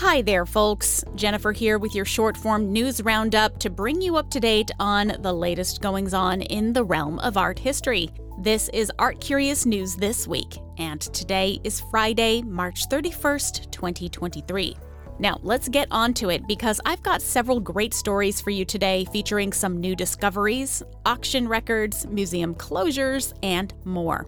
[0.00, 1.02] Hi there, folks.
[1.14, 5.14] Jennifer here with your short form news roundup to bring you up to date on
[5.20, 8.10] the latest goings on in the realm of art history.
[8.38, 14.76] This is Art Curious News This Week, and today is Friday, March 31st, 2023.
[15.18, 19.06] Now, let's get on to it because I've got several great stories for you today
[19.06, 24.26] featuring some new discoveries, auction records, museum closures, and more.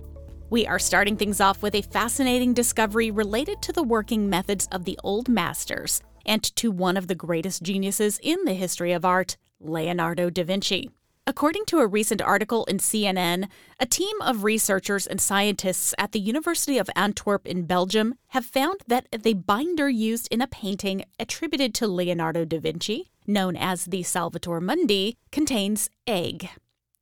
[0.51, 4.87] We are starting things off with a fascinating discovery related to the working methods of
[4.87, 9.37] the old masters and to one of the greatest geniuses in the history of art,
[9.61, 10.89] Leonardo da Vinci.
[11.27, 16.21] According to a recent article in CNN, a team of researchers and scientists at the
[16.21, 21.75] University of Antwerp in Belgium have found that the binder used in a painting attributed
[21.75, 26.49] to Leonardo da Vinci, known as the Salvator Mundi, contains egg.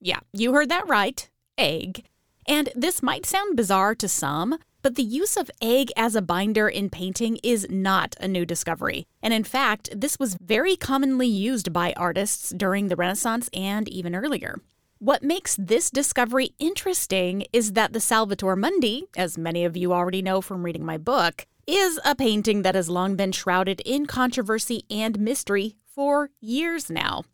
[0.00, 2.04] Yeah, you heard that right egg.
[2.48, 6.68] And this might sound bizarre to some, but the use of egg as a binder
[6.68, 9.06] in painting is not a new discovery.
[9.20, 14.14] And in fact, this was very commonly used by artists during the Renaissance and even
[14.14, 14.60] earlier.
[14.98, 20.22] What makes this discovery interesting is that the Salvator Mundi, as many of you already
[20.22, 24.84] know from reading my book, is a painting that has long been shrouded in controversy
[24.88, 27.24] and mystery for years now.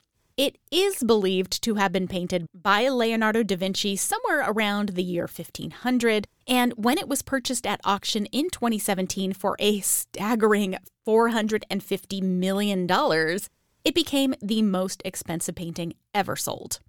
[0.43, 5.29] It is believed to have been painted by Leonardo da Vinci somewhere around the year
[5.33, 12.89] 1500, and when it was purchased at auction in 2017 for a staggering $450 million,
[13.85, 16.81] it became the most expensive painting ever sold.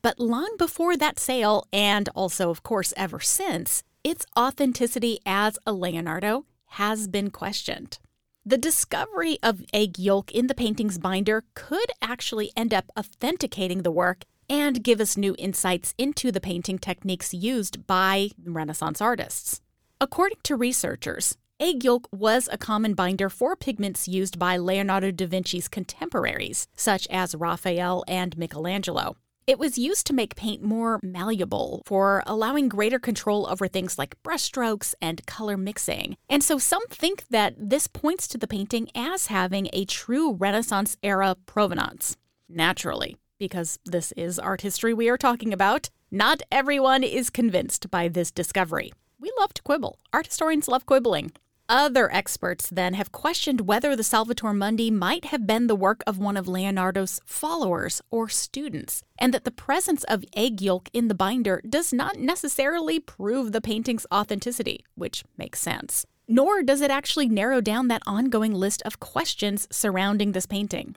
[0.00, 5.74] But long before that sale, and also, of course, ever since, its authenticity as a
[5.74, 7.98] Leonardo has been questioned.
[8.44, 13.92] The discovery of egg yolk in the painting's binder could actually end up authenticating the
[13.92, 19.60] work and give us new insights into the painting techniques used by Renaissance artists.
[20.00, 25.26] According to researchers, egg yolk was a common binder for pigments used by Leonardo da
[25.26, 29.14] Vinci's contemporaries, such as Raphael and Michelangelo.
[29.44, 34.22] It was used to make paint more malleable, for allowing greater control over things like
[34.22, 36.16] brushstrokes and color mixing.
[36.28, 40.96] And so some think that this points to the painting as having a true Renaissance
[41.02, 42.16] era provenance.
[42.48, 48.06] Naturally, because this is art history we are talking about, not everyone is convinced by
[48.06, 48.92] this discovery.
[49.18, 49.98] We love to quibble.
[50.12, 51.32] Art historians love quibbling.
[51.74, 56.18] Other experts then have questioned whether the Salvator Mundi might have been the work of
[56.18, 61.14] one of Leonardo's followers or students, and that the presence of egg yolk in the
[61.14, 66.04] binder does not necessarily prove the painting's authenticity, which makes sense.
[66.28, 70.94] Nor does it actually narrow down that ongoing list of questions surrounding this painting.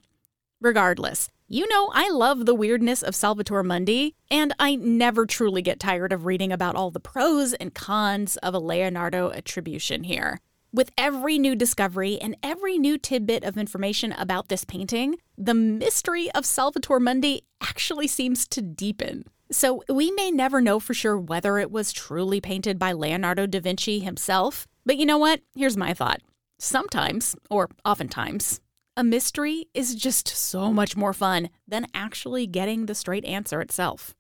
[0.59, 5.80] Regardless, you know I love the weirdness of Salvator Mundi, and I never truly get
[5.80, 10.41] tired of reading about all the pros and cons of a Leonardo attribution here.
[10.75, 16.30] With every new discovery and every new tidbit of information about this painting, the mystery
[16.31, 19.24] of Salvator Mundi actually seems to deepen.
[19.50, 23.62] So, we may never know for sure whether it was truly painted by Leonardo da
[23.62, 25.40] Vinci himself, but you know what?
[25.56, 26.19] Here's my thought.
[26.59, 28.59] Sometimes, or oftentimes,
[28.97, 34.14] a mystery is just so much more fun than actually getting the straight answer itself.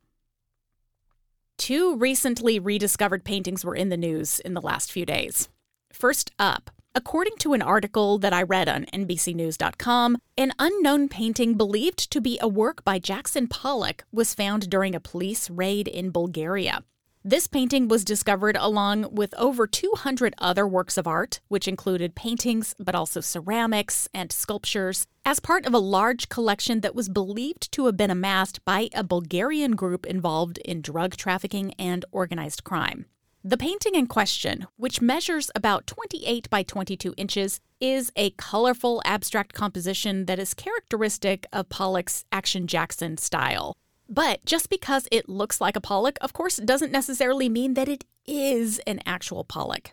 [1.57, 5.49] Two recently rediscovered paintings were in the news in the last few days.
[5.95, 12.11] First up, according to an article that I read on NBCNews.com, an unknown painting believed
[12.11, 16.83] to be a work by Jackson Pollock was found during a police raid in Bulgaria.
[17.23, 22.75] This painting was discovered along with over 200 other works of art, which included paintings,
[22.77, 27.85] but also ceramics and sculptures, as part of a large collection that was believed to
[27.85, 33.05] have been amassed by a Bulgarian group involved in drug trafficking and organized crime.
[33.47, 39.53] The painting in question, which measures about 28 by 22 inches, is a colorful abstract
[39.53, 43.77] composition that is characteristic of Pollock's Action Jackson style.
[44.09, 48.03] But just because it looks like a Pollock, of course, doesn't necessarily mean that it
[48.25, 49.91] is an actual Pollock.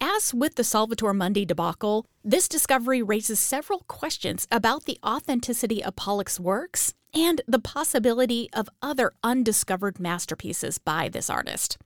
[0.00, 5.94] As with the Salvator Mundi debacle, this discovery raises several questions about the authenticity of
[5.94, 11.78] Pollock's works and the possibility of other undiscovered masterpieces by this artist.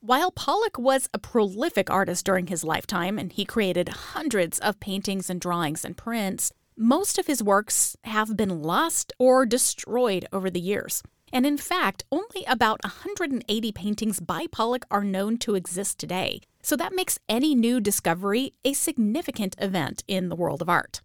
[0.00, 5.28] While Pollock was a prolific artist during his lifetime and he created hundreds of paintings
[5.28, 10.60] and drawings and prints, most of his works have been lost or destroyed over the
[10.60, 11.02] years.
[11.32, 16.42] And in fact, only about 180 paintings by Pollock are known to exist today.
[16.62, 21.00] So that makes any new discovery a significant event in the world of art.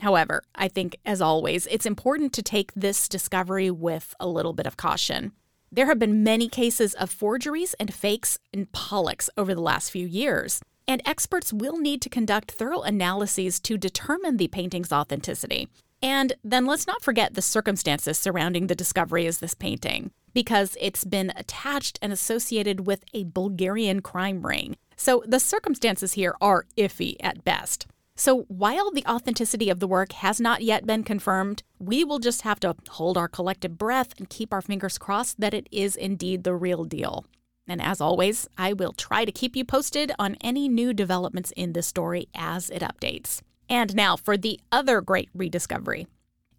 [0.00, 4.66] However, I think, as always, it's important to take this discovery with a little bit
[4.66, 5.30] of caution.
[5.74, 10.06] There have been many cases of forgeries and fakes in Pollocks over the last few
[10.06, 15.70] years, and experts will need to conduct thorough analyses to determine the painting's authenticity.
[16.02, 21.04] And then let's not forget the circumstances surrounding the discovery of this painting, because it's
[21.04, 24.76] been attached and associated with a Bulgarian crime ring.
[24.98, 27.86] So the circumstances here are iffy at best.
[28.14, 32.42] So while the authenticity of the work has not yet been confirmed, we will just
[32.42, 36.44] have to hold our collective breath and keep our fingers crossed that it is indeed
[36.44, 37.24] the real deal.
[37.66, 41.72] And as always, I will try to keep you posted on any new developments in
[41.72, 43.40] this story as it updates.
[43.68, 46.06] And now for the other great rediscovery.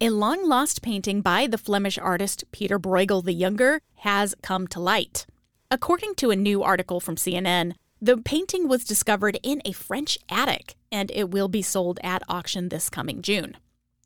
[0.00, 4.80] A long lost painting by the Flemish artist Peter Bruegel the Younger has come to
[4.80, 5.24] light.
[5.70, 7.74] According to a new article from CNN,
[8.04, 12.68] the painting was discovered in a French attic and it will be sold at auction
[12.68, 13.56] this coming June.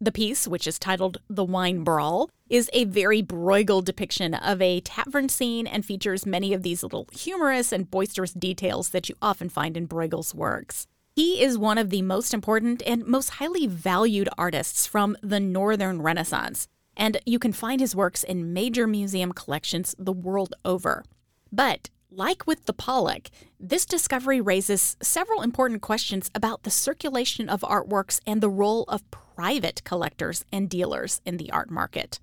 [0.00, 4.78] The piece, which is titled The Wine Brawl, is a very Bruegel depiction of a
[4.82, 9.48] tavern scene and features many of these little humorous and boisterous details that you often
[9.48, 10.86] find in Bruegel's works.
[11.16, 16.02] He is one of the most important and most highly valued artists from the Northern
[16.02, 21.04] Renaissance, and you can find his works in major museum collections the world over.
[21.50, 27.60] But like with the Pollock, this discovery raises several important questions about the circulation of
[27.60, 32.18] artworks and the role of private collectors and dealers in the art market.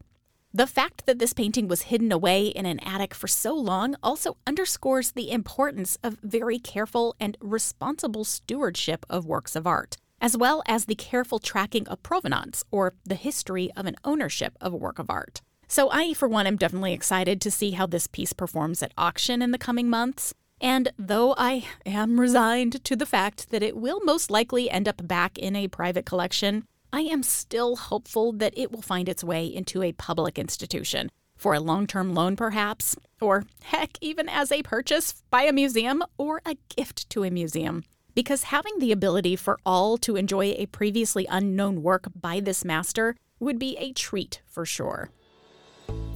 [0.54, 4.38] The fact that this painting was hidden away in an attic for so long also
[4.48, 10.64] underscores the importance of very careful and responsible stewardship of works of art, as well
[10.66, 14.98] as the careful tracking of provenance or the history of an ownership of a work
[14.98, 15.42] of art.
[15.67, 19.41] So, I, for one, am definitely excited to see how this piece performs at auction
[19.41, 20.33] in the coming months.
[20.62, 25.06] And though I am resigned to the fact that it will most likely end up
[25.07, 29.45] back in a private collection, I am still hopeful that it will find its way
[29.45, 34.63] into a public institution for a long term loan, perhaps, or heck, even as a
[34.63, 37.83] purchase by a museum or a gift to a museum.
[38.13, 43.17] Because having the ability for all to enjoy a previously unknown work by this master
[43.39, 45.09] would be a treat for sure.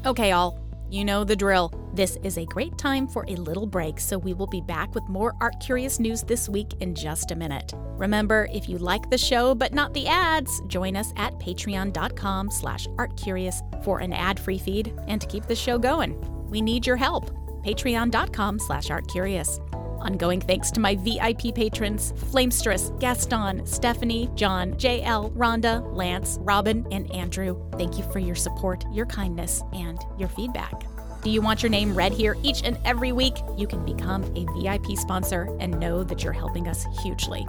[0.05, 0.57] Okay, all,
[0.89, 1.73] you know the drill.
[1.93, 5.03] This is a great time for a little break, so we will be back with
[5.09, 7.73] more Art Curious news this week in just a minute.
[7.97, 12.87] Remember, if you like the show but not the ads, join us at patreon.com slash
[12.97, 16.17] artcurious for an ad-free feed and to keep the show going.
[16.49, 17.31] We need your help.
[17.65, 19.59] Patreon.com slash artcurious.
[20.01, 27.11] Ongoing thanks to my VIP patrons Flamestress, Gaston, Stephanie, John, JL, Rhonda, Lance, Robin, and
[27.11, 27.61] Andrew.
[27.77, 30.83] Thank you for your support, your kindness, and your feedback.
[31.23, 33.37] Do you want your name read here each and every week?
[33.57, 37.45] You can become a VIP sponsor and know that you're helping us hugely.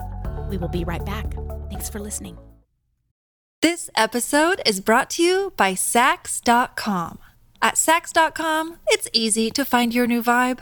[0.49, 1.33] We will be right back.
[1.69, 2.37] Thanks for listening.
[3.61, 7.19] This episode is brought to you by Saks.com.
[7.61, 10.61] At Saks.com, it's easy to find your new vibe.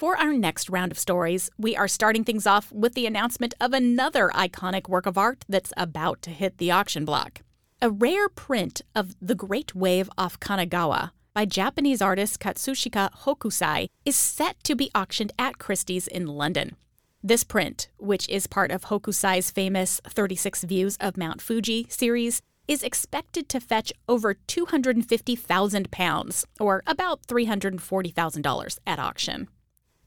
[0.00, 3.74] For our next round of stories, we are starting things off with the announcement of
[3.74, 7.42] another iconic work of art that's about to hit the auction block.
[7.82, 14.16] A rare print of The Great Wave off Kanagawa by Japanese artist Katsushika Hokusai is
[14.16, 16.76] set to be auctioned at Christie's in London.
[17.22, 22.82] This print, which is part of Hokusai's famous 36 Views of Mount Fuji series, is
[22.82, 29.48] expected to fetch over 250,000 pounds, or about $340,000 at auction.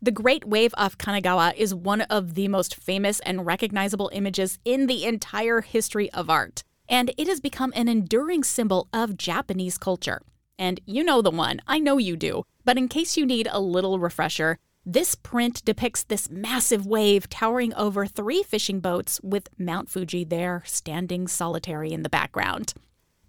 [0.03, 4.87] The Great Wave of Kanagawa is one of the most famous and recognizable images in
[4.87, 10.21] the entire history of art, and it has become an enduring symbol of Japanese culture.
[10.59, 13.61] And you know the one, I know you do, but in case you need a
[13.61, 19.89] little refresher, This print depicts this massive wave towering over three fishing boats with Mount
[19.89, 22.73] Fuji there standing solitary in the background.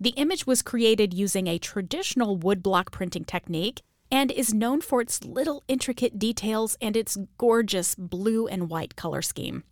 [0.00, 3.82] The image was created using a traditional woodblock printing technique
[4.14, 9.20] and is known for its little intricate details and its gorgeous blue and white color
[9.20, 9.64] scheme.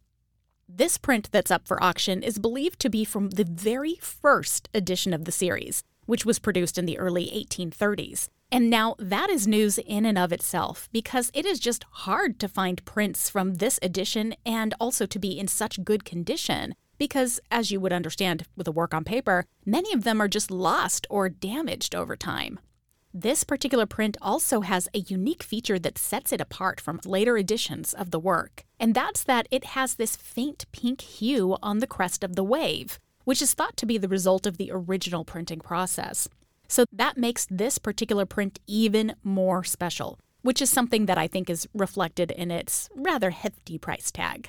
[0.68, 5.14] This print that's up for auction is believed to be from the very first edition
[5.14, 8.30] of the series, which was produced in the early 1830s.
[8.50, 12.48] And now that is news in and of itself because it is just hard to
[12.48, 16.74] find prints from this edition and also to be in such good condition.
[16.98, 20.50] Because, as you would understand with a work on paper, many of them are just
[20.50, 22.58] lost or damaged over time.
[23.14, 27.92] This particular print also has a unique feature that sets it apart from later editions
[27.92, 32.24] of the work, and that's that it has this faint pink hue on the crest
[32.24, 36.26] of the wave, which is thought to be the result of the original printing process.
[36.68, 41.50] So that makes this particular print even more special, which is something that I think
[41.50, 44.48] is reflected in its rather hefty price tag.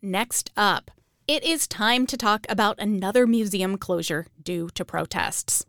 [0.00, 0.92] Next up,
[1.26, 5.66] it is time to talk about another museum closure due to protests.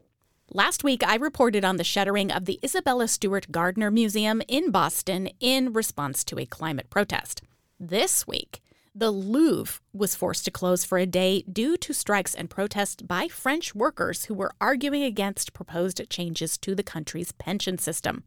[0.53, 5.29] Last week, I reported on the shuttering of the Isabella Stewart Gardner Museum in Boston
[5.39, 7.41] in response to a climate protest.
[7.79, 8.61] This week,
[8.93, 13.29] the Louvre was forced to close for a day due to strikes and protests by
[13.29, 18.25] French workers who were arguing against proposed changes to the country's pension system.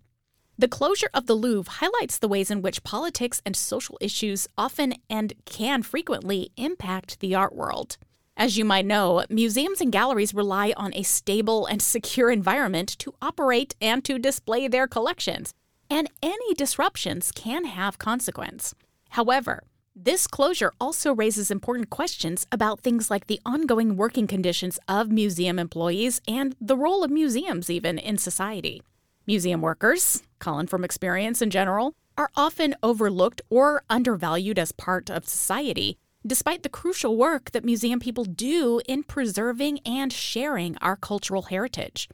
[0.57, 4.95] The closure of the Louvre highlights the ways in which politics and social issues often
[5.11, 7.99] and can frequently impact the art world.
[8.37, 13.14] As you might know, museums and galleries rely on a stable and secure environment to
[13.23, 15.55] operate and to display their collections,
[15.88, 18.75] and any disruptions can have consequence.
[19.11, 19.62] However,
[19.95, 25.57] this closure also raises important questions about things like the ongoing working conditions of museum
[25.57, 28.83] employees and the role of museums, even in society.
[29.29, 35.29] Museum workers, Colin from experience in general, are often overlooked or undervalued as part of
[35.29, 41.43] society, despite the crucial work that museum people do in preserving and sharing our cultural
[41.43, 42.09] heritage.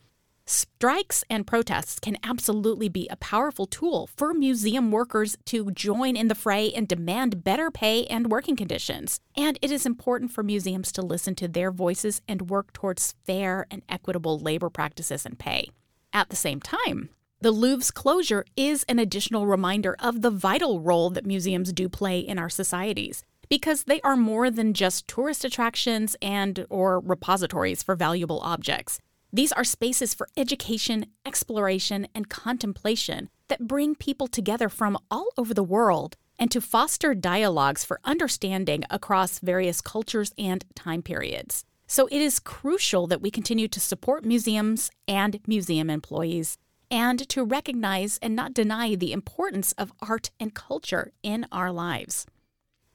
[0.46, 6.26] Strikes and protests can absolutely be a powerful tool for museum workers to join in
[6.26, 9.20] the fray and demand better pay and working conditions.
[9.36, 13.66] And it is important for museums to listen to their voices and work towards fair
[13.70, 15.68] and equitable labor practices and pay.
[16.12, 21.10] At the same time, the Louvre's closure is an additional reminder of the vital role
[21.10, 26.16] that museums do play in our societies because they are more than just tourist attractions
[26.22, 29.00] and or repositories for valuable objects.
[29.32, 35.52] These are spaces for education, exploration, and contemplation that bring people together from all over
[35.52, 41.64] the world and to foster dialogues for understanding across various cultures and time periods.
[41.86, 46.56] So it is crucial that we continue to support museums and museum employees
[46.90, 52.26] and to recognize and not deny the importance of art and culture in our lives.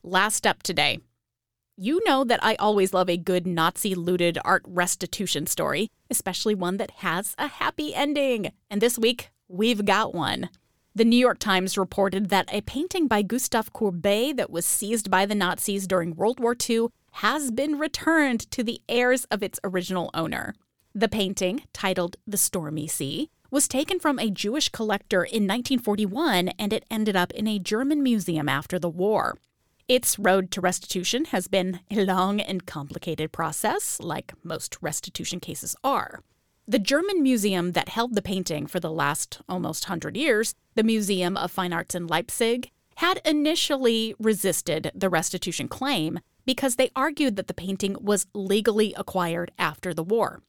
[0.07, 0.99] Last up today.
[1.75, 6.77] You know that I always love a good Nazi looted art restitution story, especially one
[6.77, 8.51] that has a happy ending.
[8.69, 10.51] And this week, we've got one.
[10.93, 15.25] The New York Times reported that a painting by Gustave Courbet that was seized by
[15.25, 20.11] the Nazis during World War II has been returned to the heirs of its original
[20.13, 20.53] owner.
[20.93, 26.71] The painting, titled The Stormy Sea, was taken from a Jewish collector in 1941 and
[26.71, 29.35] it ended up in a German museum after the war.
[29.87, 35.75] Its road to restitution has been a long and complicated process, like most restitution cases
[35.83, 36.21] are.
[36.67, 41.37] The German museum that held the painting for the last almost 100 years, the Museum
[41.37, 47.47] of Fine Arts in Leipzig, had initially resisted the restitution claim because they argued that
[47.47, 50.41] the painting was legally acquired after the war.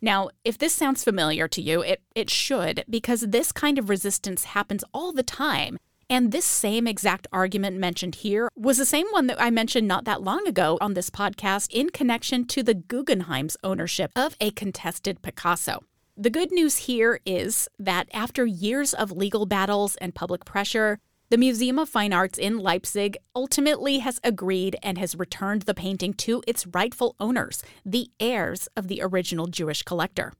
[0.00, 4.42] Now, if this sounds familiar to you, it, it should, because this kind of resistance
[4.42, 5.78] happens all the time
[6.12, 10.04] and this same exact argument mentioned here was the same one that I mentioned not
[10.04, 15.22] that long ago on this podcast in connection to the Guggenheim's ownership of a contested
[15.22, 15.84] Picasso.
[16.14, 20.98] The good news here is that after years of legal battles and public pressure,
[21.30, 26.12] the Museum of Fine Arts in Leipzig ultimately has agreed and has returned the painting
[26.12, 30.34] to its rightful owners, the heirs of the original Jewish collector.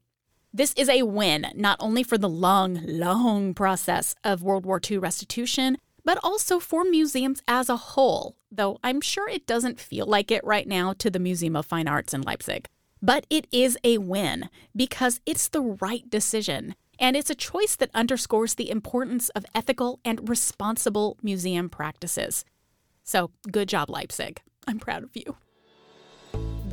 [0.55, 4.99] This is a win, not only for the long, long process of World War II
[4.99, 10.29] restitution, but also for museums as a whole, though I'm sure it doesn't feel like
[10.29, 12.67] it right now to the Museum of Fine Arts in Leipzig.
[13.01, 17.89] But it is a win because it's the right decision, and it's a choice that
[17.95, 22.45] underscores the importance of ethical and responsible museum practices.
[23.03, 24.43] So, good job, Leipzig.
[24.67, 25.35] I'm proud of you.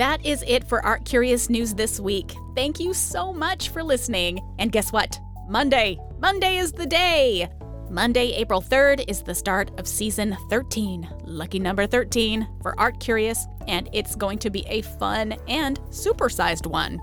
[0.00, 2.32] That is it for Art Curious News this week.
[2.54, 4.40] Thank you so much for listening.
[4.58, 5.20] And guess what?
[5.46, 6.00] Monday.
[6.18, 7.50] Monday is the day.
[7.90, 13.44] Monday, April 3rd is the start of season 13, lucky number 13 for Art Curious,
[13.68, 16.98] and it's going to be a fun and supersized one.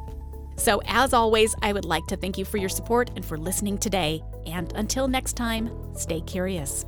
[0.55, 3.77] So, as always, I would like to thank you for your support and for listening
[3.77, 4.23] today.
[4.47, 6.83] And until next time, stay curious.